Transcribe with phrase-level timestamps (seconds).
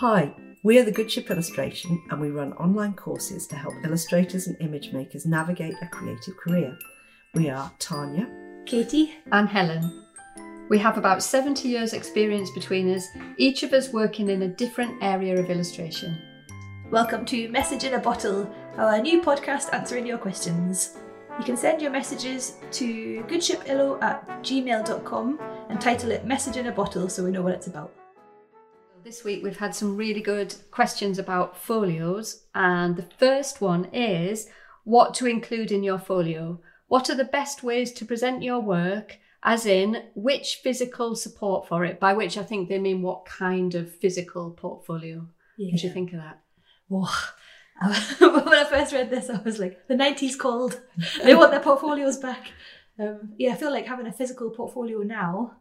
[0.00, 0.32] Hi,
[0.62, 4.56] we are the Good Ship Illustration and we run online courses to help illustrators and
[4.60, 6.78] image makers navigate a creative career.
[7.34, 8.30] We are Tanya,
[8.64, 10.04] Katie, and Helen.
[10.68, 13.08] We have about 70 years' experience between us,
[13.38, 16.16] each of us working in a different area of illustration.
[16.92, 20.96] welcome to Message in a Bottle, our new podcast answering your questions.
[21.40, 25.40] You can send your messages to goodshipillo at gmail.com
[25.70, 27.92] and title it Message in a Bottle so we know what it's about.
[29.04, 34.48] This week we've had some really good questions about folios, and the first one is
[34.84, 36.60] what to include in your folio.
[36.88, 39.18] What are the best ways to present your work?
[39.42, 42.00] As in, which physical support for it?
[42.00, 45.26] By which I think they mean what kind of physical portfolio.
[45.72, 46.40] What do you think of that?
[46.90, 47.32] Oh,
[48.18, 50.80] when I first read this, I was like, the 90s called.
[51.22, 52.48] They want their portfolios back.
[52.98, 55.52] Um, yeah, I feel like having a physical portfolio now,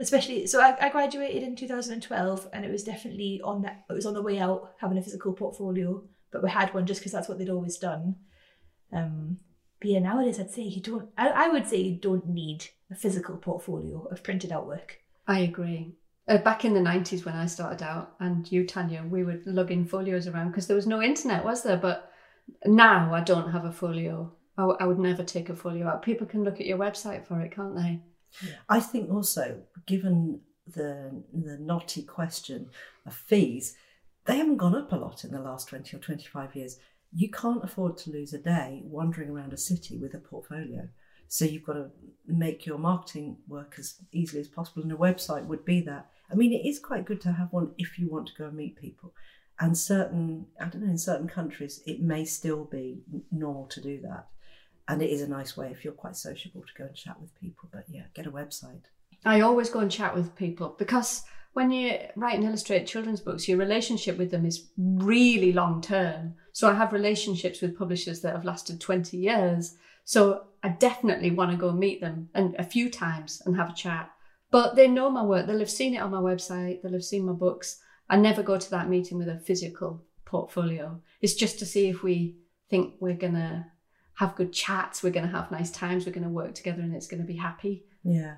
[0.00, 0.46] especially.
[0.46, 3.84] So I, I graduated in 2012, and it was definitely on that.
[3.88, 7.00] It was on the way out having a physical portfolio, but we had one just
[7.00, 8.16] because that's what they'd always done.
[8.92, 9.38] Um,
[9.80, 11.08] but yeah, nowadays I'd say you don't.
[11.16, 14.92] I, I would say you don't need a physical portfolio of printed artwork.
[15.28, 15.94] I agree.
[16.26, 19.84] Uh, back in the 90s when I started out, and you, Tanya, we were lugging
[19.84, 21.76] folios around because there was no internet, was there?
[21.76, 22.10] But
[22.64, 24.32] now I don't have a folio.
[24.56, 26.02] I, w- I would never take a folio out.
[26.02, 28.00] People can look at your website for it, can't they?
[28.68, 32.70] I think also, given the the knotty question
[33.06, 33.74] of fees,
[34.26, 36.78] they haven't gone up a lot in the last 20 or 25 years.
[37.12, 40.88] You can't afford to lose a day wandering around a city with a portfolio.
[41.26, 41.90] So you've got to
[42.26, 46.10] make your marketing work as easily as possible, and a website would be that.
[46.30, 48.56] I mean, it is quite good to have one if you want to go and
[48.56, 49.14] meet people.
[49.60, 54.00] And certain, I don't know, in certain countries, it may still be normal to do
[54.02, 54.26] that.
[54.90, 57.32] And it is a nice way if you're quite sociable to go and chat with
[57.40, 57.68] people.
[57.72, 58.82] But yeah, get a website.
[59.24, 63.48] I always go and chat with people because when you write and illustrate children's books,
[63.48, 66.34] your relationship with them is really long term.
[66.52, 69.76] So I have relationships with publishers that have lasted 20 years.
[70.04, 73.74] So I definitely want to go meet them and a few times and have a
[73.74, 74.10] chat.
[74.50, 77.26] But they know my work, they'll have seen it on my website, they'll have seen
[77.26, 77.80] my books.
[78.08, 81.00] I never go to that meeting with a physical portfolio.
[81.20, 82.36] It's just to see if we
[82.68, 83.66] think we're going to
[84.20, 86.94] have good chats, we're going to have nice times, we're going to work together and
[86.94, 87.84] it's going to be happy.
[88.04, 88.34] Yeah.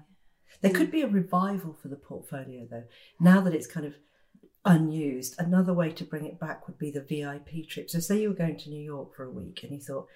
[0.60, 2.84] There could be a revival for the portfolio though.
[3.18, 3.94] Now that it's kind of
[4.64, 7.90] unused, another way to bring it back would be the VIP trip.
[7.90, 10.06] So say you were going to New York for a week and you thought,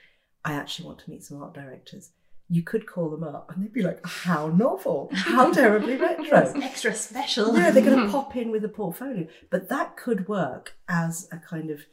[0.45, 2.13] I actually want to meet some art directors.
[2.49, 6.53] You could call them up and they'd be like, How novel, how terribly retro.
[6.63, 7.57] Extra special.
[7.57, 9.27] Yeah, they're going to pop in with a portfolio.
[9.51, 11.87] But that could work as a kind of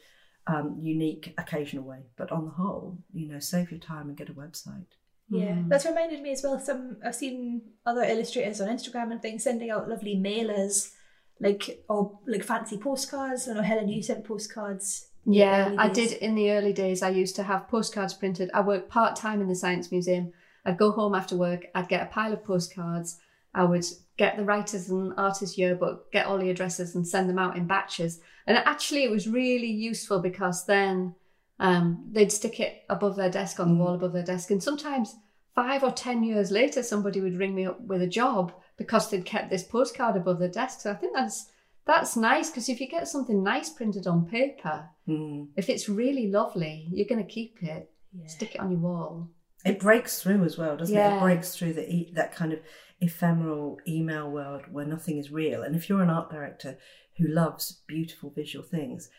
[0.48, 2.00] um, unique occasional way.
[2.18, 4.86] But on the whole, you know, save your time and get a website.
[5.30, 5.70] Yeah, Mm.
[5.70, 6.59] that's reminded me as well.
[6.59, 10.92] Some I've seen other illustrators on Instagram and things sending out lovely mailers,
[11.40, 13.48] like or like fancy postcards.
[13.48, 15.08] I know Helen, you sent postcards.
[15.26, 17.02] Yeah, I did in the early days.
[17.02, 18.52] I used to have postcards printed.
[18.54, 20.34] I worked part time in the Science Museum.
[20.66, 23.20] I'd go home after work, I'd get a pile of postcards.
[23.54, 23.86] I would
[24.18, 27.66] get the writers and artists yearbook, get all the addresses and send them out in
[27.68, 28.19] batches.
[28.46, 31.16] And actually, it was really useful because then
[31.59, 34.51] um, they'd stick it above their desk on the wall above their desk.
[34.51, 35.16] And sometimes
[35.56, 39.25] five or 10 years later, somebody would ring me up with a job because they'd
[39.25, 40.81] kept this postcard above their desk.
[40.81, 41.47] So I think that's
[41.85, 45.45] that's nice because if you get something nice printed on paper, Hmm.
[45.57, 48.28] if it's really lovely, you're going to keep it, Yeah.
[48.28, 49.30] stick it on your wall.
[49.66, 51.00] It breaks through as well, doesn't it?
[51.00, 51.18] Yeah.
[51.18, 52.59] It breaks through the that kind of
[53.03, 55.62] ephemeral email world where nothing is real.
[55.64, 56.78] And if you're an art director
[57.18, 59.09] who loves beautiful visual things,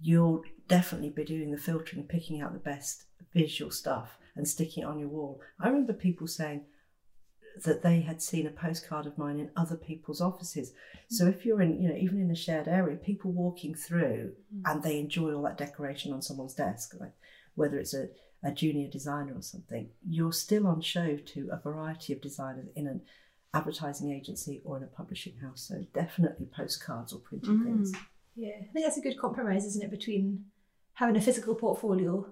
[0.00, 3.04] you'll definitely be doing the filtering and picking out the best
[3.34, 5.40] visual stuff and sticking it on your wall.
[5.60, 6.62] I remember people saying
[7.64, 10.72] that they had seen a postcard of mine in other people's offices.
[11.10, 14.62] So if you're in, you know, even in a shared area, people walking through mm.
[14.64, 17.12] and they enjoy all that decoration on someone's desk, like
[17.54, 18.08] whether it's a,
[18.42, 22.86] a junior designer or something, you're still on show to a variety of designers in
[22.86, 23.02] an
[23.54, 25.62] advertising agency or in a publishing house.
[25.68, 27.64] So definitely postcards or printed Mm.
[27.64, 27.92] things.
[28.34, 30.46] Yeah, I think that's a good compromise, isn't it, between
[30.94, 32.26] having a physical portfolio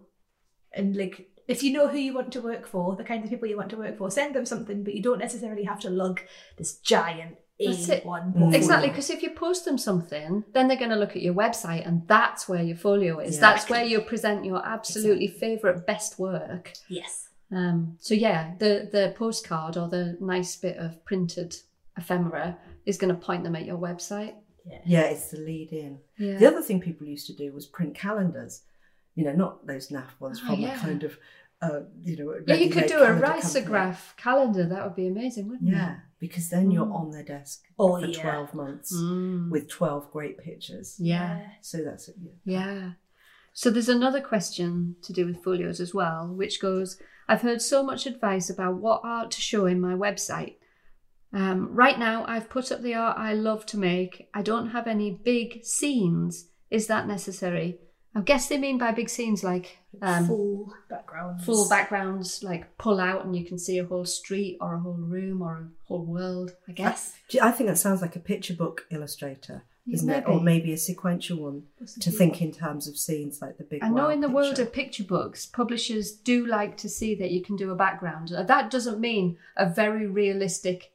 [0.72, 3.48] and like if you know who you want to work for, the kinds of people
[3.48, 6.20] you want to work for, send them something, but you don't necessarily have to lug
[6.56, 8.04] this giant it.
[8.04, 8.54] A1 Mm.
[8.54, 11.86] Exactly, because if you post them something, then they're going to look at your website,
[11.86, 13.34] and that's where your folio is.
[13.34, 13.40] Yeah.
[13.40, 16.72] That's where you present your absolutely favourite best work.
[16.88, 17.29] Yes.
[17.52, 21.56] Um, so yeah, the the postcard or the nice bit of printed
[21.96, 24.34] ephemera is going to point them at your website.
[24.66, 25.98] Yeah, yeah it's the lead in.
[26.18, 26.38] Yeah.
[26.38, 28.62] The other thing people used to do was print calendars.
[29.16, 30.76] You know, not those naff ones Oh, from yeah.
[30.76, 31.18] a kind of
[31.62, 33.42] uh, you know, Yeah, you could do a calendar company.
[33.42, 34.66] risograph calendar.
[34.66, 35.72] That would be amazing, wouldn't it?
[35.72, 36.94] Yeah, because then you're Mm.
[36.94, 38.22] on their desk Oh, for yeah.
[38.22, 38.94] 12 months?
[38.96, 39.50] Mm.
[39.50, 40.96] with 12 great pictures.
[40.98, 41.46] Yeah.
[41.60, 42.16] So that's it.
[42.44, 42.72] Yeah.
[42.72, 42.90] Yeah.
[43.52, 46.96] So there's another question to do with folios as well, which goes
[47.30, 50.54] I've heard so much advice about what art to show in my website.
[51.32, 54.28] Um, right now, I've put up the art I love to make.
[54.34, 56.48] I don't have any big scenes.
[56.70, 57.78] Is that necessary?
[58.16, 61.44] I guess they mean by big scenes like um, full backgrounds.
[61.44, 64.94] full backgrounds, like pull out and you can see a whole street or a whole
[64.94, 67.14] room or a whole world, I guess.
[67.30, 70.24] You- I think that sounds like a picture book illustrator, isn't it?
[70.26, 70.44] Or Maybe.
[70.44, 71.62] maybe a sequential one
[72.00, 74.72] to think in terms of scenes like the big I know in the world of
[74.72, 78.32] picture books, publishers do like to see that you can do a background.
[78.32, 80.92] Uh, That doesn't mean a very realistic,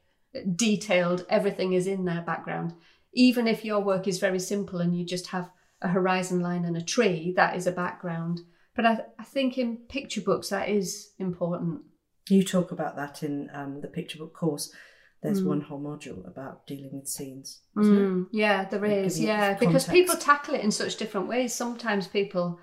[0.55, 2.73] detailed, everything is in their background.
[3.13, 5.49] Even if your work is very simple and you just have
[5.81, 8.41] a horizon line and a tree, that is a background.
[8.75, 11.81] But I, I think in picture books, that is important.
[12.29, 14.71] You talk about that in um, the picture book course.
[15.21, 15.45] There's Mm.
[15.47, 17.61] one whole module about dealing with scenes.
[17.75, 19.19] Mm, yeah, there Like is.
[19.19, 21.53] Yeah, because people tackle it in such different ways.
[21.53, 22.59] Sometimes people,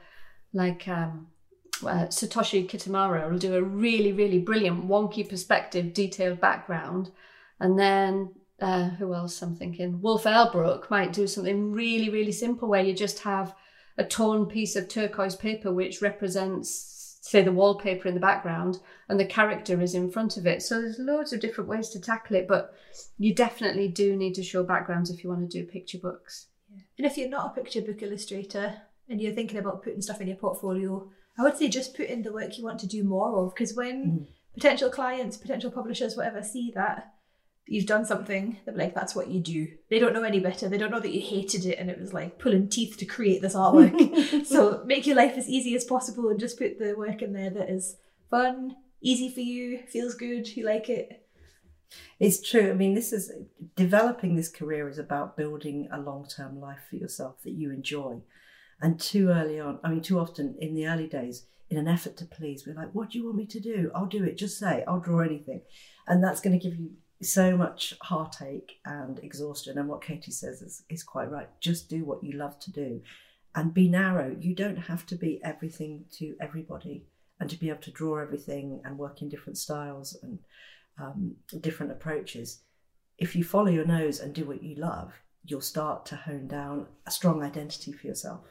[0.52, 1.26] like um,
[1.82, 7.10] uh, Satoshi Kitamura, will do a really, really brilliant, wonky perspective, detailed background,
[7.58, 9.42] and then uh, who else?
[9.42, 13.56] I'm thinking Wolf Erlbruch might do something really, really simple where you just have
[13.98, 16.68] a torn piece of turquoise paper which represents,
[17.24, 20.60] say, the wallpaper in the background, and the character is in front of it.
[20.60, 22.74] So there's loads of different ways to tackle it, but
[23.16, 26.48] you definitely do need to show backgrounds if you want to do picture books.
[26.98, 28.74] And if you're not a picture book illustrator
[29.08, 31.08] and you're thinking about putting stuff in your portfolio,
[31.38, 33.54] I would say just put in the work you want to do more of.
[33.54, 34.26] Because when Mm.
[34.54, 37.14] potential clients, potential publishers, whatever, see that
[37.66, 39.68] you've done something, they're like, that's what you do.
[39.88, 40.68] They don't know any better.
[40.68, 43.40] They don't know that you hated it and it was like pulling teeth to create
[43.40, 44.46] this artwork.
[44.46, 47.50] so make your life as easy as possible and just put the work in there
[47.50, 47.96] that is
[48.30, 51.26] fun, easy for you, feels good, you like it.
[52.18, 52.70] It's true.
[52.70, 53.30] I mean, this is
[53.76, 58.22] developing this career is about building a long term life for yourself that you enjoy.
[58.80, 62.16] And too early on, I mean, too often in the early days, in an effort
[62.18, 63.90] to please, we're like, what do you want me to do?
[63.94, 64.36] I'll do it.
[64.36, 65.62] Just say, I'll draw anything.
[66.06, 66.90] And that's going to give you
[67.22, 69.78] so much heartache and exhaustion.
[69.78, 71.48] And what Katie says is, is quite right.
[71.60, 73.00] Just do what you love to do
[73.54, 74.34] and be narrow.
[74.38, 77.04] You don't have to be everything to everybody
[77.40, 80.38] and to be able to draw everything and work in different styles and
[80.98, 82.60] um, different approaches.
[83.18, 85.12] If you follow your nose and do what you love,
[85.44, 88.44] you'll start to hone down a strong identity for yourself.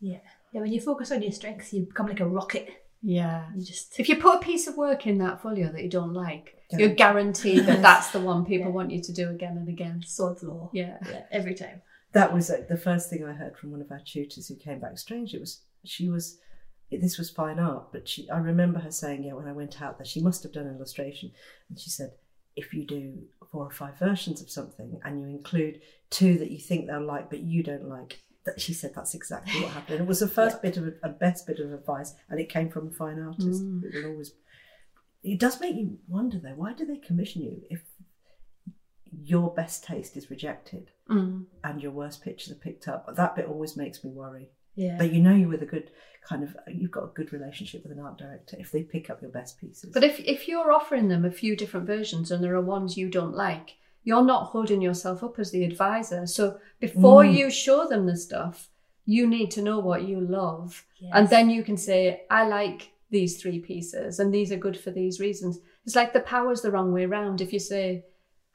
[0.00, 0.18] Yeah.
[0.52, 2.85] Yeah, when you focus on your strengths, you become like a rocket.
[3.02, 3.46] Yeah.
[3.54, 6.12] You just If you put a piece of work in that folio that you don't
[6.14, 6.78] like, Yeah.
[6.78, 8.72] you're guaranteed that that's the one people Yeah.
[8.74, 10.02] want you to do again and again.
[10.06, 10.70] sod's law.
[10.72, 10.98] Yeah.
[11.06, 11.82] Yeah, every time.
[12.12, 14.80] That was uh, the first thing I heard from one of our tutors who came
[14.80, 14.96] back.
[14.98, 16.38] Strange, it was she was.
[16.90, 18.30] This was fine art, but she.
[18.30, 20.76] I remember her saying, "Yeah, when I went out there, she must have done an
[20.76, 21.32] illustration."
[21.68, 22.12] And she said,
[22.54, 23.18] "If you do
[23.50, 27.28] four or five versions of something, and you include two that you think they'll like,
[27.28, 28.20] but you don't like."
[28.56, 30.00] She said that's exactly what happened.
[30.00, 32.88] It was the first bit of a best bit of advice, and it came from
[32.88, 33.62] a fine artist.
[33.62, 33.84] Mm.
[33.84, 34.32] It will always.
[35.22, 36.54] It does make you wonder though.
[36.54, 37.82] Why do they commission you if
[39.22, 40.90] your best taste is rejected?
[41.08, 41.44] Mm.
[41.62, 43.14] and your worst pictures are picked up.
[43.14, 44.50] That bit always makes me worry.
[44.74, 44.96] Yeah.
[44.98, 45.90] But you know you're with a good
[46.28, 49.22] kind of you've got a good relationship with an art director if they pick up
[49.22, 49.90] your best pieces.
[49.94, 53.08] But if, if you're offering them a few different versions and there are ones you
[53.08, 53.76] don't like,
[54.08, 56.26] you're not holding yourself up as the advisor.
[56.26, 56.44] So
[56.86, 57.34] before Mm.
[57.38, 58.68] you show them the stuff,
[59.04, 60.84] you need to know what you love.
[61.00, 61.12] Yes.
[61.16, 64.90] And then you can say, I like these three pieces and these are good for
[64.92, 65.58] these reasons.
[65.84, 67.40] It's like the power's the wrong way round.
[67.40, 68.04] If you say,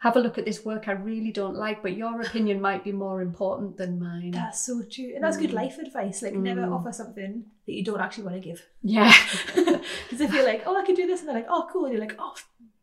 [0.06, 2.92] have a look at this work I really don't like, but your opinion might be
[2.94, 4.32] more important than mine.
[4.32, 5.12] That's so true.
[5.16, 6.22] And that's good life advice.
[6.24, 6.74] Like, never Mm.
[6.76, 7.34] offer something
[7.66, 8.62] that you don't actually want to give.
[8.84, 9.14] Yeah.
[9.54, 11.86] Because if you're like, oh, I could do this, and they're like, oh, cool.
[11.86, 12.36] And you're like, oh,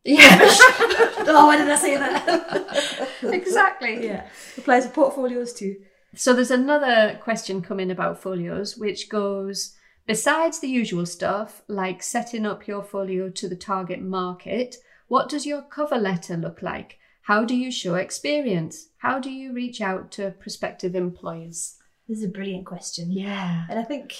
[0.03, 0.39] yeah.
[0.41, 3.09] oh why did I say that?
[3.23, 4.05] exactly.
[4.05, 4.27] yeah.
[4.57, 5.77] Applies to portfolios too.
[6.15, 9.75] So there's another question coming about folios, which goes
[10.07, 14.77] besides the usual stuff like setting up your folio to the target market,
[15.07, 16.97] what does your cover letter look like?
[17.23, 18.89] How do you show experience?
[18.97, 21.75] How do you reach out to prospective employers?
[22.07, 23.11] This is a brilliant question.
[23.11, 23.65] Yeah.
[23.69, 24.15] And I think,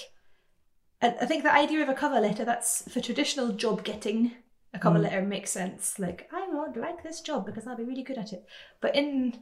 [1.02, 4.36] I think the idea of a cover letter that's for traditional job getting.
[4.72, 5.02] A cover Mm.
[5.02, 5.98] letter makes sense.
[5.98, 8.44] Like I would like this job because I'll be really good at it.
[8.80, 9.34] But in,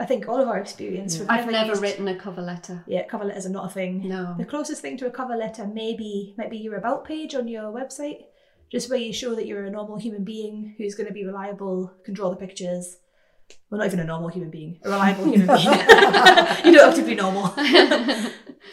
[0.00, 1.26] I think all of our experience, Yeah.
[1.28, 2.82] I've never used- written a cover letter.
[2.88, 4.08] Yeah, cover letters are not a thing.
[4.08, 4.34] No.
[4.36, 7.72] The closest thing to a cover letter maybe might be your about page on your
[7.72, 8.24] website,
[8.70, 11.92] just where you show that you're a normal human being who's going to be reliable,
[12.04, 12.96] can draw the pictures.
[13.70, 15.68] Well, not even a normal human being, a reliable human being.
[16.64, 17.54] you don't have to be normal.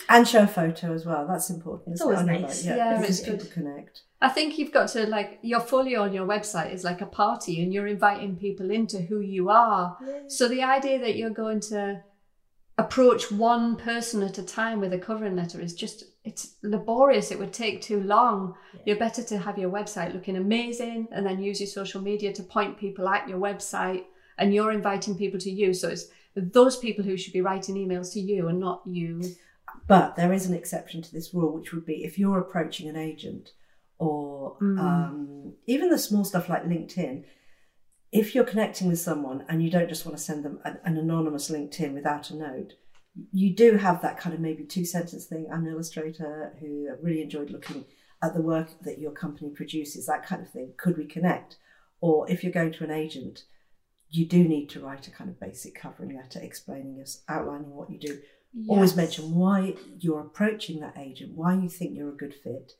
[0.09, 1.27] And show a photo as well.
[1.27, 1.93] That's important.
[1.93, 2.63] It's always nice.
[2.63, 2.77] website?
[2.77, 3.39] Yeah, because it's good.
[3.41, 4.01] people connect.
[4.23, 7.61] I think you've got to like your folio on your website is like a party
[7.61, 9.97] and you're inviting people into who you are.
[10.27, 12.01] So the idea that you're going to
[12.77, 17.31] approach one person at a time with a covering letter is just it's laborious.
[17.31, 18.55] It would take too long.
[18.85, 22.43] You're better to have your website looking amazing and then use your social media to
[22.43, 24.05] point people at your website
[24.37, 25.73] and you're inviting people to you.
[25.73, 29.21] So it's those people who should be writing emails to you and not you.
[29.85, 32.95] But there is an exception to this rule, which would be if you're approaching an
[32.95, 33.51] agent
[34.03, 34.79] or Mm.
[34.79, 37.23] um, even the small stuff like LinkedIn,
[38.11, 40.97] if you're connecting with someone and you don't just want to send them an, an
[40.97, 42.73] anonymous LinkedIn without a note,
[43.31, 45.47] you do have that kind of maybe two sentence thing.
[45.51, 47.85] I'm an illustrator who really enjoyed looking
[48.21, 50.73] at the work that your company produces, that kind of thing.
[50.77, 51.57] Could we connect?
[52.01, 53.43] Or if you're going to an agent,
[54.09, 57.89] you do need to write a kind of basic covering letter explaining us, outlining what
[57.89, 58.19] you do,
[58.67, 62.73] always mention why you're approaching that agent, why you think you're a good fit,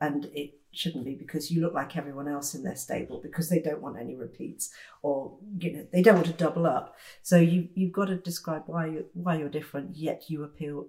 [0.00, 3.60] and it shouldn't be because you look like everyone else in their stable because they
[3.60, 4.70] don't want any repeats
[5.02, 6.96] or you know they don't want to double up.
[7.22, 10.86] So you you've got to describe why you why you're different, yet you appeal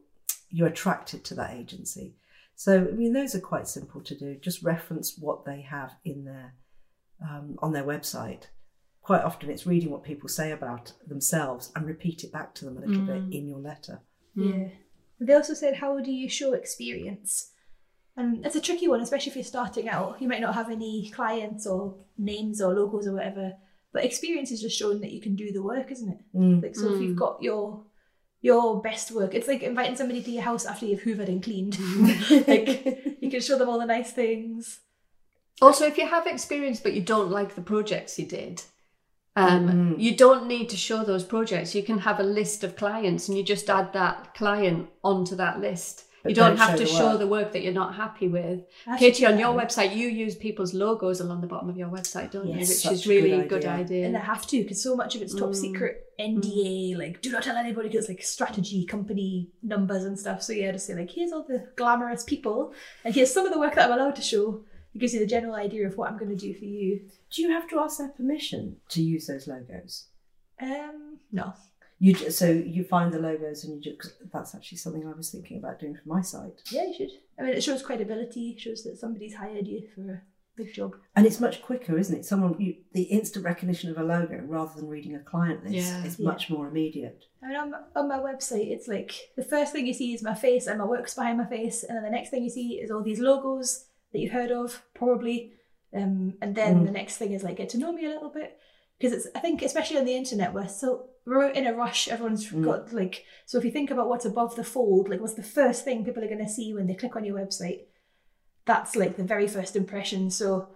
[0.49, 2.15] you're attracted to that agency.
[2.55, 4.35] So I mean those are quite simple to do.
[4.35, 6.55] Just reference what they have in their
[7.21, 8.43] um, on their website.
[9.01, 12.77] Quite often it's reading what people say about themselves and repeat it back to them
[12.77, 13.07] a little Mm.
[13.29, 14.01] bit in your letter.
[14.35, 14.67] Yeah.
[15.21, 17.51] They also said, how do you show experience?
[18.19, 20.21] And it's a tricky one, especially if you're starting out.
[20.21, 23.53] You might not have any clients or names or logos or whatever,
[23.93, 26.19] but experience is just showing that you can do the work, isn't it?
[26.35, 26.61] Mm.
[26.63, 27.83] Like, so if you've got your
[28.41, 31.77] your best work, it's like inviting somebody to your house after you've hoovered and cleaned.
[32.47, 34.79] like you can show them all the nice things.
[35.61, 38.61] Also, if you have experience but you don't like the projects you did,
[39.35, 40.01] um, Mm.
[40.01, 41.75] you don't need to show those projects.
[41.75, 45.59] You can have a list of clients and you just add that client onto that
[45.59, 46.05] list.
[46.23, 48.27] But you don't, don't have show to the show the work that you're not happy
[48.27, 48.61] with.
[48.85, 51.87] I should Katie, on your website, you use people's logos along the bottom of your
[51.89, 52.59] website, don't you?
[52.59, 53.71] Which is really good a good idea.
[53.85, 54.05] idea.
[54.07, 55.55] And I have to because so much of it's top Mm.
[55.55, 60.43] secret NDA, like do not tell anybody because like strategy, company numbers and stuff.
[60.43, 62.73] So yeah, to say like here's all the glamorous people
[63.05, 64.65] and here's some of the work that I'm allowed to show.
[64.93, 67.01] It gives you the general idea of what I'm going to do for you.
[67.31, 70.07] Do you have to ask their permission to use those logos?
[70.61, 71.53] Um, no,
[72.01, 75.31] You ju- so you find the logos and you just that's actually something I was
[75.31, 76.61] thinking about doing for my site.
[76.71, 77.11] yeah, you should.
[77.37, 80.21] I mean, it shows credibility, shows that somebody's hired you for a
[80.55, 80.95] big job.
[81.15, 82.25] And it's much quicker, isn't it?
[82.25, 86.05] Someone you, the instant recognition of a logo rather than reading a client list Yeah.
[86.05, 86.25] is Yeah.
[86.25, 87.25] much more immediate.
[87.43, 90.23] I mean, on my, on my website, it's like the first thing you see is
[90.23, 92.73] my face and my work's behind my face, and then the next thing you see
[92.81, 95.53] is all these logos that you've heard of, probably.
[95.93, 96.85] Um, and then Mm.
[96.85, 98.57] the next thing is like get to know me a little bit
[98.97, 102.07] because it's I think especially on the internet we're so we're in a rush.
[102.07, 102.63] Everyone's Mm.
[102.63, 105.83] got like so if you think about what's above the fold, like what's the first
[105.85, 107.81] thing people are going to see when they click on your website,
[108.65, 110.29] that's like the very first impression.
[110.31, 110.69] So.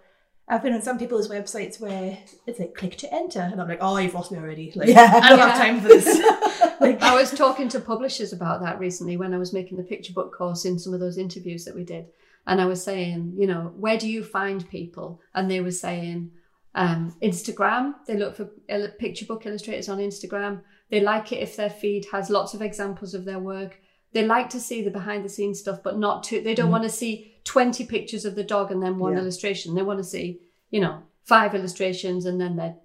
[0.45, 3.77] I've been on some people's websites where it's like click to enter, and I'm like,
[3.79, 4.73] oh, you've lost me already.
[4.75, 5.21] Like, Yeah.
[5.23, 6.05] I don't have time for this.
[6.81, 10.11] like, I was talking to publishers about that recently when I was making the picture
[10.11, 12.07] book course in some of those interviews that we did.
[12.45, 15.21] And I was saying, you know, where do you find people?
[15.33, 16.31] And they were saying,
[16.75, 17.93] um, Instagram.
[18.07, 20.61] They look for il- picture book illustrators on Instagram.
[20.89, 23.79] They like it if their feed has lots of examples of their work.
[24.13, 26.41] They like to see the behind the scenes stuff, but not too.
[26.41, 29.19] They don't want to see 20 pictures of the dog and then one Yeah.
[29.19, 29.73] illustration.
[29.75, 30.39] They want to see,
[30.69, 32.75] you know, five illustrations and then their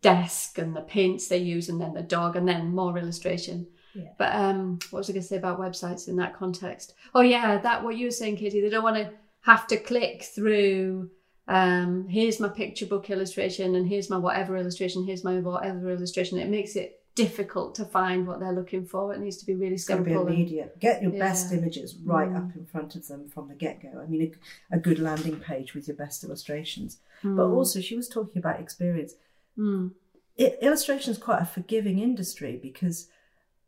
[0.00, 3.66] desk and the paints they use and then the dog and then more illustration.
[3.94, 4.08] Yeah.
[4.18, 6.94] But um, what was I going to say about websites in that context?
[7.14, 8.60] Oh yeah, that what you were saying, Katie.
[8.60, 9.10] They don't want to
[9.42, 11.10] have to click through.
[11.48, 15.04] Um, here's my picture book illustration, and here's my whatever illustration.
[15.04, 16.38] Here's my whatever illustration.
[16.38, 19.12] It makes it difficult to find what they're looking for.
[19.12, 20.26] It needs to be really It's got to be simple.
[20.28, 20.78] and- immediate.
[20.80, 22.36] Get your best images right Mm.
[22.50, 24.00] up in front of them from the get go.
[24.00, 24.32] I mean,
[24.70, 26.98] a, a good landing page with your best illustrations.
[27.22, 27.54] But Mm.
[27.54, 29.14] also, she was talking about experience.
[29.58, 29.92] Mm.
[30.38, 33.08] it, illustration is quite a forgiving industry because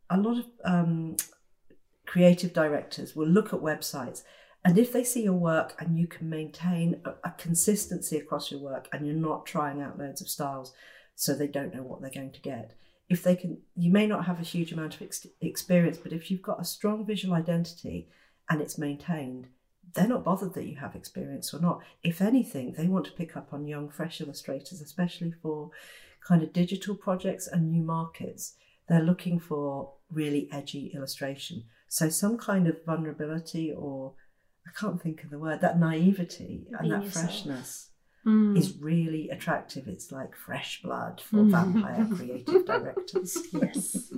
[0.09, 1.15] a lot of um,
[2.07, 4.23] creative directors will look at websites
[4.65, 8.59] and if they see your work and you can maintain a, a consistency across your
[8.59, 10.73] work and you're not trying out loads of styles
[11.15, 12.75] so they don't know what they're going to get
[13.07, 16.29] if they can you may not have a huge amount of ex- experience but if
[16.29, 18.09] you've got a strong visual identity
[18.49, 19.47] and it's maintained
[19.93, 23.37] they're not bothered that you have experience or not if anything they want to pick
[23.37, 25.71] up on young fresh illustrators especially for
[26.25, 28.55] kind of digital projects and new markets.
[28.89, 31.63] They're looking for really edgy illustration.
[31.87, 34.13] So some kind of vulnerability or
[34.67, 37.25] I can't think of the word, that naivety and Being that yourself.
[37.25, 37.89] freshness
[38.25, 38.57] Mm.
[38.57, 39.87] is really attractive.
[39.87, 41.51] It's like fresh blood for Mm.
[41.51, 43.37] vampire creative directors.
[43.53, 44.11] yes.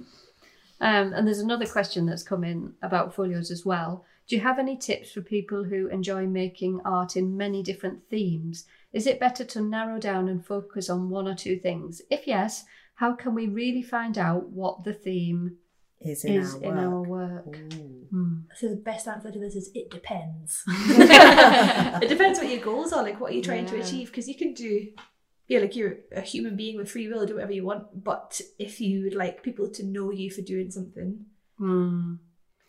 [0.80, 4.06] Um, and there's another question that's come in about folios as well.
[4.27, 8.66] Do you have any tips for people who enjoy making art in many different themes?
[8.94, 12.01] Is it better to narrow down and focus on one or two things?
[12.10, 12.63] If yes,
[12.96, 15.58] how can we really find out what the theme
[16.00, 16.86] Is in is our in work.
[16.86, 17.58] our work?
[17.74, 18.08] Ooh.
[18.12, 18.34] Hmm.
[18.56, 20.63] So the best answer to this is it depends.
[20.68, 24.08] it depends what your goals are, like what are you trying to achieve?
[24.08, 24.88] Because you can do,
[25.48, 28.04] yeah, like you're a human being with free will, do whatever you want.
[28.04, 31.25] But if you would like people to know you for doing something,
[31.58, 32.16] Hmm.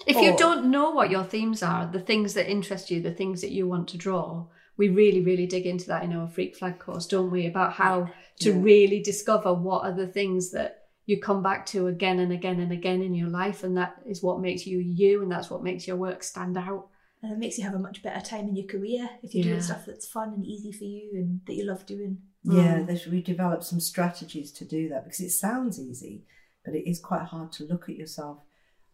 [0.06, 3.40] If you don't know what your themes are, the things that interest you, the things
[3.42, 6.78] that you want to draw, we really, really dig into that in our Freak Flag
[6.78, 7.46] course, don't we?
[7.46, 8.08] About how
[8.40, 8.62] to Yeah.
[8.62, 10.77] really discover what are the things that
[11.08, 14.22] you come back to again and again and again in your life, and that is
[14.22, 16.88] what makes you you, and that's what makes your work stand out.
[17.20, 19.50] and it makes you have a much better time in your career if you're Yeah.
[19.54, 22.18] doing stuff that's fun and easy for you and that you love doing.
[22.44, 23.10] Yeah, Mm.
[23.10, 26.24] we developed some strategies to do that because it sounds easy,
[26.64, 28.38] but it is quite hard to look at yourself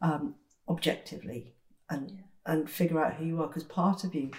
[0.01, 0.37] um,
[0.69, 1.55] objectively
[1.91, 2.17] and Yeah.
[2.47, 3.47] and figure out who you are.
[3.49, 4.31] Because part of you,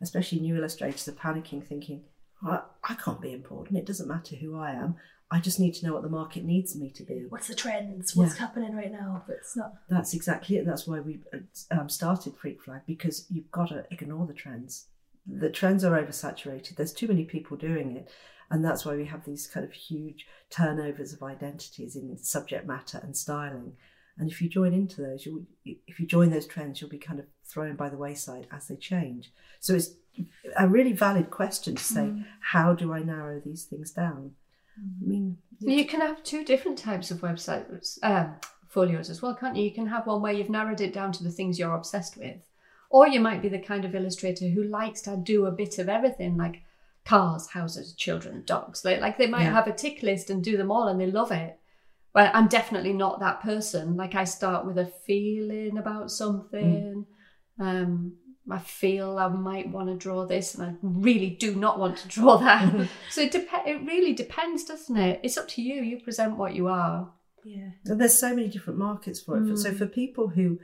[0.00, 2.04] especially new illustrators, are panicking, thinking,
[2.42, 3.78] I, "I can't be important.
[3.78, 4.96] It doesn't matter who I am.
[5.36, 8.14] I just need to know what the market needs me to be." What's the trends?
[8.14, 8.40] What's Yeah.
[8.46, 9.24] happening right now?
[9.26, 9.70] But it's not.
[9.88, 10.64] That's exactly it.
[10.64, 11.14] That's why we
[11.76, 14.86] um, started Freak Flag because you've got to ignore the trends.
[15.26, 16.76] The trends are oversaturated.
[16.76, 18.08] There's too many people doing it,
[18.50, 22.98] and that's why we have these kind of huge turnovers of identities in subject matter
[23.02, 23.72] and styling.
[24.16, 27.18] And if you join into those, you if you join those trends, you'll be kind
[27.18, 29.32] of thrown by the wayside as they change.
[29.58, 29.90] So it's
[30.56, 32.06] a really valid question to say,
[32.52, 34.36] how do I narrow these things down?
[34.76, 38.34] I mean, You can have two different types of websites, um,
[38.68, 39.64] folios as well, can't you?
[39.64, 42.40] You can have one where you've narrowed it down to the things you're obsessed with,
[42.90, 45.88] or you might be the kind of illustrator who likes to do a bit of
[45.88, 46.62] everything, like
[47.04, 48.82] cars, houses, children, dogs.
[48.82, 49.52] They, like they might Yeah.
[49.52, 51.58] have a tick list and do them all, and they love it.
[52.14, 53.96] Well, I'm definitely not that person.
[53.96, 57.06] Like I start with a feeling about something.
[57.58, 58.16] Um,
[58.50, 62.08] I feel I might want to draw this, and I really do not want to
[62.08, 62.88] draw that.
[63.10, 65.20] so it dep- It really depends, doesn't it?
[65.22, 65.82] It's up to you.
[65.82, 67.10] You present what you are.
[67.44, 67.70] Yeah.
[67.86, 69.56] And there's so many different markets for it.
[69.58, 69.76] So Mm.
[69.78, 70.58] for people who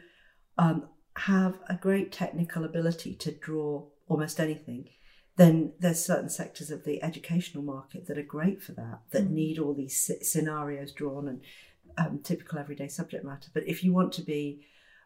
[0.59, 4.89] um, have a great technical ability to draw almost anything,
[5.37, 9.31] then there's certain sectors of the educational market that are great for that, that Mm.
[9.31, 11.41] need all these sc- scenarios drawn and
[11.99, 13.51] um, typical everyday subject matter.
[13.55, 14.65] But if you want to be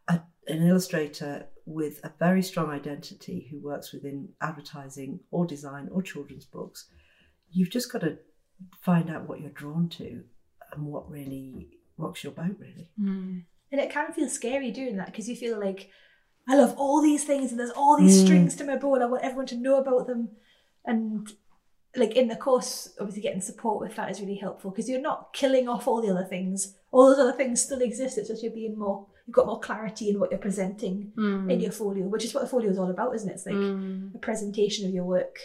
[0.09, 6.03] a, an illustrator with a very strong identity who works within advertising or design or
[6.03, 6.87] children's books,
[7.51, 8.19] you've just got to
[8.81, 10.23] find out what you're drawn to
[10.73, 12.91] and what really rocks your boat, really.
[12.99, 13.45] And
[13.81, 15.91] it can feel scary doing that because you feel like
[16.47, 18.25] I love all these things and there's all these Mm.
[18.27, 20.29] strings to my bow and I want everyone to know about them.
[20.85, 21.33] And
[21.97, 25.33] like in the course, obviously getting support with that is really helpful because you're not
[25.33, 26.75] killing off all the other things.
[26.93, 28.19] All those other things still exist.
[28.19, 31.13] It's just you're being more, you've got more clarity in what you're presenting
[31.51, 33.35] in your folio, which is what a folio is all about, isn't it?
[33.35, 34.15] It's like Mm.
[34.15, 35.37] a presentation of your work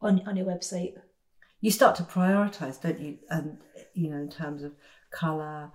[0.00, 0.94] on on your website.
[1.62, 3.18] you start to prioritize, don't you?
[3.28, 3.58] And
[3.94, 4.72] you know, in terms of
[5.10, 5.70] color,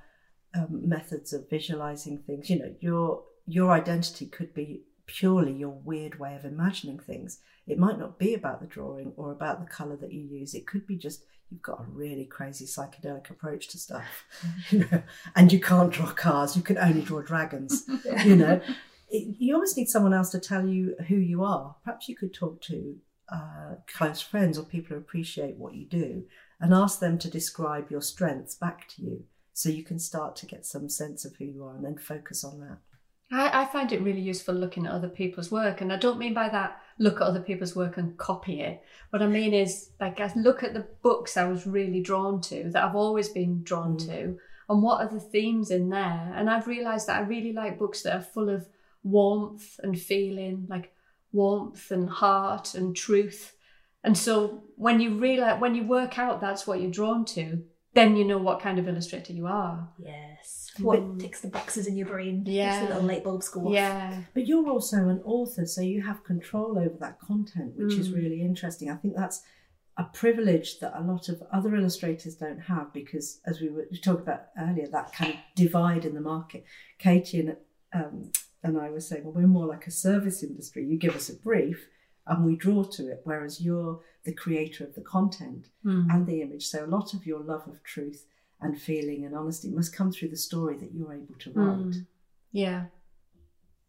[0.55, 2.49] um, methods of visualizing things.
[2.49, 7.39] You know, your your identity could be purely your weird way of imagining things.
[7.67, 10.55] It might not be about the drawing or about the color that you use.
[10.55, 11.23] It could be just
[11.55, 14.25] you've got a really crazy psychedelic approach to stuff,
[14.71, 15.01] you know,
[15.37, 16.57] and you can't draw cars.
[16.57, 17.85] You can only draw dragons.
[18.25, 18.59] you know,
[19.09, 21.73] it, you almost need someone else to tell you who you are.
[21.85, 22.97] Perhaps you could talk to
[23.31, 26.25] uh, close friends or people who appreciate what you do
[26.59, 30.45] and ask them to describe your strengths back to you so you can start to
[30.45, 32.79] get some sense of who you are and then focus on that.
[33.31, 36.33] I, I find it really useful looking at other people's work, and I don't mean
[36.33, 38.81] by that look at other people's work and copy it.
[39.09, 42.69] What I mean is like I look at the books I was really drawn to
[42.71, 44.05] that I've always been drawn Mm.
[44.07, 44.37] to,
[44.69, 46.31] and what are the themes in there.
[46.35, 48.67] And I've realised that I really like books that are full of
[49.03, 50.93] warmth and feeling, like
[51.31, 53.55] warmth and heart and truth.
[54.03, 58.15] And so when you realize when you work out that's what you're drawn to, then
[58.15, 59.89] you know what kind of illustrator you are.
[59.99, 60.64] Yes.
[60.79, 61.19] What Mm.
[61.19, 62.43] ticks the boxes in your brain.
[62.45, 62.67] Yeah.
[62.69, 63.73] Makes the little light bulbs go off.
[63.73, 64.23] Yeah.
[64.33, 68.15] But you're also an author, so you have control over that content, which is Mm.
[68.15, 68.89] really interesting.
[68.89, 69.41] I think that's
[69.97, 73.97] a privilege that a lot of other illustrators don't have because, as we were we
[73.97, 76.65] talked about earlier, that kind of divide in the market.
[76.99, 77.57] Katie and
[77.93, 80.85] um, and I were saying, well, we're more like a service industry.
[80.85, 81.87] You give us a brief
[82.27, 86.07] and we draw to it, whereas you're the creator of the content Mm.
[86.13, 86.65] and the image.
[86.67, 88.25] So a lot of your love of truth
[88.61, 91.77] and feeling and honesty must come through the story that you're able to write.
[91.77, 92.05] Mm.
[92.51, 92.85] Yeah.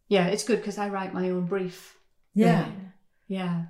[0.09, 1.97] Yeah, it's good because I write my own brief.
[2.35, 2.71] Yeah.
[3.29, 3.65] Yeah.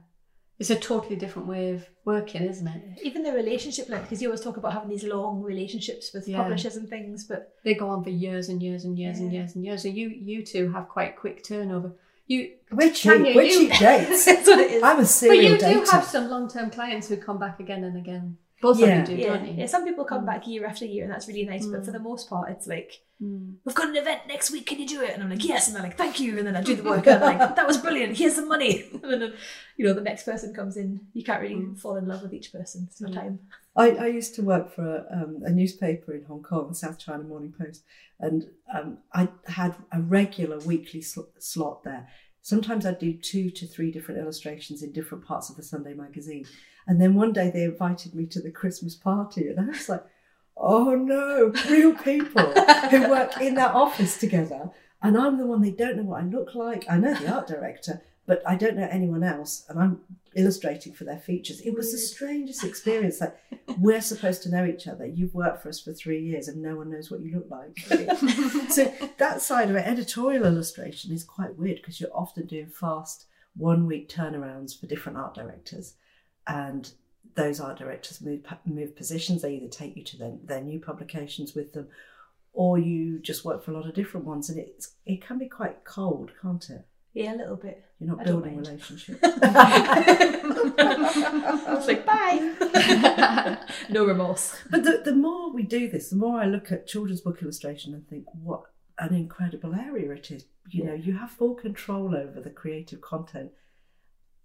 [0.58, 2.98] it's a totally different way of working, isn't it?
[3.02, 6.38] Even the relationship length, because you always talk about having these long relationships with Yeah.
[6.42, 9.40] publishers and things, but They go on for years and years and years and Yeah.
[9.40, 9.82] years and years.
[9.82, 11.92] So you you two have quite quick turnover.
[12.26, 13.12] You We're cheap.
[13.12, 14.24] Tanya, We're you- cheap dates.
[14.28, 14.82] that's what it is.
[14.82, 17.60] I'm a serial but serial you do have some long term clients who come back
[17.60, 18.38] again and again.
[18.66, 19.02] Both Yeah.
[19.02, 19.28] of you do, yeah.
[19.28, 19.54] don't you?
[19.60, 21.66] yeah, some people come back year after year, and that's really nice.
[21.66, 23.54] But for the most part, it's like Mm.
[23.64, 24.66] we've got an event next week.
[24.66, 25.12] Can you do it?
[25.14, 25.66] And I'm like, yes.
[25.66, 26.36] And they're like, thank you.
[26.36, 27.06] And then I do the work.
[27.06, 28.14] And I'm like, that was brilliant.
[28.18, 28.72] Here's some money.
[29.02, 29.32] And then,
[29.78, 31.00] you know, the next person comes in.
[31.14, 31.78] You can't really Mm.
[31.78, 32.86] fall in love with each person.
[32.90, 33.38] It's no time.
[33.74, 36.98] I, I used to work for a, um, a newspaper in Hong Kong, the South
[36.98, 37.84] China Morning Post,
[38.20, 42.08] and um, I had a regular weekly sl- slot there.
[42.46, 46.46] Sometimes I'd do two to three different illustrations in different parts of the Sunday magazine.
[46.86, 50.04] And then one day they invited me to the Christmas party, and I was like,
[50.56, 52.44] oh no, real people
[52.88, 54.70] who work in that office together.
[55.02, 56.84] And I'm the one they don't know what I look like.
[56.88, 59.64] I know the art director, but I don't know anyone else.
[59.68, 60.00] And I'm
[60.34, 61.60] illustrating for their features.
[61.60, 63.20] It was the strangest experience.
[63.20, 63.36] Like,
[63.78, 65.06] we're supposed to know each other.
[65.06, 67.78] You've worked for us for three years and no one knows what you look like.
[68.70, 73.26] so that side of it, editorial illustration is quite weird because you're often doing fast
[73.56, 75.94] one week turnarounds for different art directors.
[76.46, 76.90] And
[77.36, 79.42] those art directors move move positions.
[79.42, 81.88] They either take you to their, their new publications with them,
[82.52, 84.48] or you just work for a lot of different ones.
[84.48, 86.86] And it's it can be quite cold, can't it?
[87.16, 87.82] Yeah, a little bit.
[87.98, 88.66] You're not I building mind.
[88.66, 89.20] relationships.
[89.42, 90.34] I
[91.68, 93.56] was like, bye.
[93.88, 94.54] no remorse.
[94.70, 97.94] But the, the more we do this, the more I look at children's book illustration
[97.94, 98.64] and think, what
[98.98, 100.44] an incredible area it is.
[100.68, 103.50] You know, you have full control over the creative content,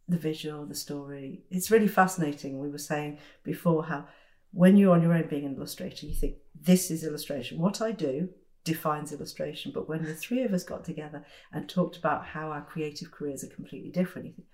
[0.07, 1.41] the visual, the story.
[1.51, 2.57] It's really fascinating.
[2.57, 4.05] We were saying before how
[4.53, 7.59] when you're on your own being an illustrator, you think, this is illustration.
[7.59, 8.29] What I do
[8.63, 9.71] defines illustration.
[9.73, 13.43] But when the three of us got together and talked about how our creative careers
[13.43, 14.47] are completely different, you think,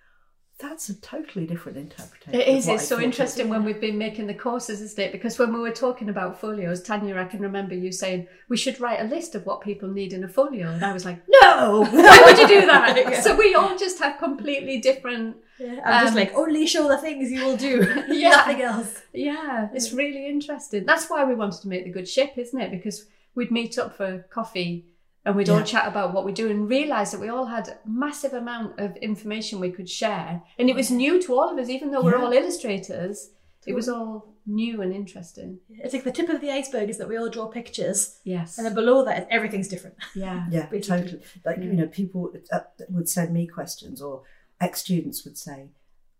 [0.60, 2.34] that's a totally different interpretation.
[2.42, 2.68] It is.
[2.68, 5.12] It's I so thought it interesting when we've been making the courses, isn't it?
[5.12, 8.80] Because when we were talking about folios, Tanya, I can remember you saying we should
[8.80, 11.82] write a list of what people need in a folio, and I was like, no,
[11.92, 12.98] why would you do that?
[13.08, 13.22] Yeah.
[13.22, 15.38] So we all just have completely different.
[15.60, 18.04] Yeah, I'm just Um, like, only show the things you will do.
[18.08, 18.30] Yeah.
[18.30, 19.02] Nothing else.
[19.14, 20.86] Yeah, it's really interesting.
[20.88, 22.72] That's why we wanted to make the good ship, isn't it?
[22.72, 23.06] Because
[23.38, 24.86] we'd meet up for coffee
[25.24, 27.78] and we'd all chat about what we do and realise that we all had a
[27.86, 30.42] massive amount of information we could share.
[30.58, 33.30] And it was new to all of us, even though we're all illustrators.
[33.66, 35.60] It was all new and interesting.
[35.70, 38.58] It's like the tip of the iceberg is that we all draw pictures, Yes.
[38.58, 39.98] and then below that, everything's different.
[40.16, 40.46] yeah.
[40.50, 41.02] Yeah, basically.
[41.02, 41.24] totally.
[41.46, 41.64] Like Yeah.
[41.66, 44.24] you know, people uh, would send me questions, or
[44.62, 45.68] ex students would say,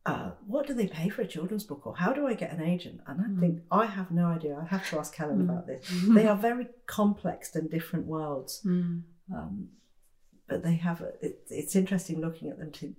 [0.08, 2.62] uh, "What do they pay for a children's book?" or "How do I get an
[2.62, 3.40] agent?" And I Mm.
[3.40, 4.58] think I have no idea.
[4.58, 5.50] I have to ask Helen Mm.
[5.50, 5.82] about this.
[6.18, 9.04] They are very complex and different worlds, Mm.
[9.36, 9.70] um,
[10.48, 11.02] but they have.
[11.02, 12.96] A, it, it's interesting looking at them to,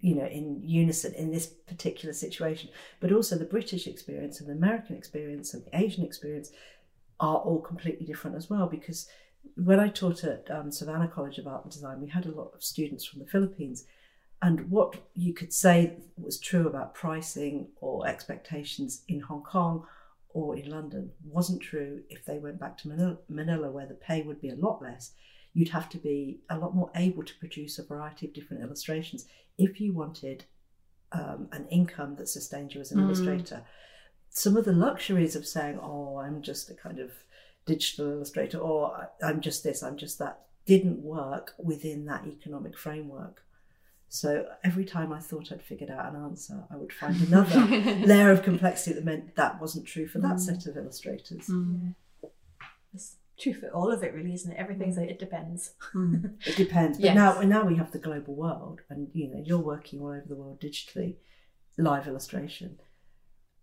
[0.00, 2.70] you know, in unison in this particular situation.
[3.00, 6.50] But also the British experience and the American experience and the Asian experience
[7.18, 9.08] are all completely different as well because
[9.54, 12.50] when I taught at um, Savannah College of Art and Design, we had a lot
[12.54, 13.86] of students from the Philippines.
[14.42, 19.86] And what you could say was true about pricing or expectations in Hong Kong
[20.28, 22.88] or in London wasn't true if they went back to
[23.28, 25.12] Manila, where the pay would be a lot less.
[25.54, 29.26] You'd have to be a lot more able to produce a variety of different illustrations
[29.56, 30.44] if you wanted
[31.12, 33.04] um, an income that sustained you as an Mm.
[33.04, 33.64] illustrator.
[34.28, 37.12] Some of the luxuries of saying, "Oh, I'm just a kind of
[37.64, 43.45] digital illustrator," or "I'm just this, I'm just that," didn't work within that economic framework.
[44.08, 47.60] So every time I thought I'd figured out an answer, I would find another
[48.06, 50.40] layer of complexity that meant that wasn't true for that Mm.
[50.40, 51.46] set of illustrators.
[51.48, 51.94] Mm.
[52.94, 54.56] It's true for all of it, really, isn't it?
[54.58, 55.72] Everything's like, it depends.
[55.94, 56.36] Mm.
[56.46, 56.98] It depends.
[56.98, 57.16] But Yes.
[57.16, 60.36] now, now we have the global world, and you know you're working all over the
[60.36, 61.16] world digitally,
[61.76, 62.78] live illustration.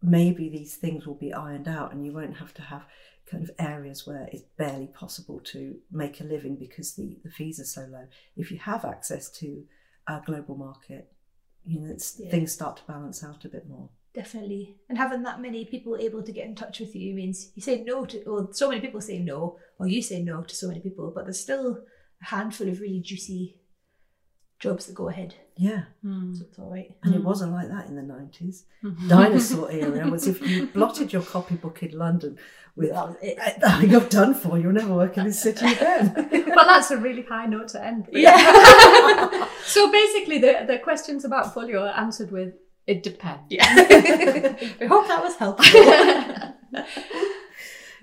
[0.01, 2.83] Maybe these things will be ironed out, and you won't have to have
[3.31, 7.57] kind of areas where it's barely possible to make a living because the, the fees
[7.59, 8.07] are so low.
[8.35, 9.63] If you have access to
[10.07, 11.11] a global market,
[11.65, 12.29] you know it's, Yeah.
[12.31, 13.89] things start to balance out a bit more.
[14.13, 14.75] Definitely.
[14.89, 17.83] And having that many people able to get in touch with you means you say
[17.83, 20.81] no to, well, so many people say no, or you say no to so many
[20.81, 21.83] people, but there's still
[22.21, 23.57] a handful of really juicy
[24.65, 25.31] jobs that go ahead.
[25.57, 26.35] Yeah, Mm.
[26.37, 26.89] So it's all right.
[27.03, 27.25] and it Mm.
[27.31, 28.57] wasn't like that in the nineties.
[28.83, 29.07] Mhm.
[29.09, 32.37] Dinosaur era was if you blotted your copybook in London
[32.75, 33.89] with That was it.
[33.91, 34.57] You're done for.
[34.57, 36.05] You'll never work in this city again.
[36.55, 38.07] well, that's a really high note to end.
[38.07, 38.17] with.
[38.27, 39.47] Yeah.
[39.75, 42.49] so basically, the, the questions about folio are answered with
[42.87, 43.43] it depends.
[43.49, 43.65] Yeah.
[44.83, 45.71] I hope that was helpful.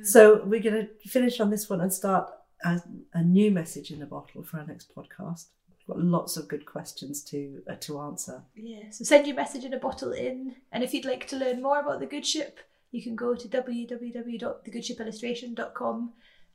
[0.03, 2.31] so we're going to finish on this one and start
[2.65, 2.81] a,
[3.13, 5.47] a new message in the bottle for our next podcast.
[5.87, 8.43] Got lots of good questions to uh, to answer.
[8.55, 10.55] Yeah, so send your message in a bottle in.
[10.73, 12.59] And if you'd like to learn more about the Good Ship,
[12.93, 16.13] you can go to www.thegoodshipillustration.com.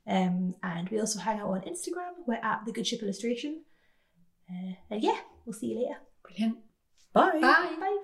[0.08, 2.12] Um, and we also hang out on Instagram.
[2.26, 3.62] We're at The Good Ship Illustration.
[4.48, 5.98] Uh, and yeah, we'll see you later.
[6.22, 6.58] Brilliant.
[7.12, 7.40] Bye.
[7.40, 7.76] Bye.
[7.80, 7.98] Bye.